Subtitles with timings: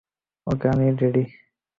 [0.47, 1.23] ওকে, আমরা রেডি!